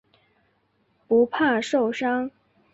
[1.07, 2.31] 不怕受伤。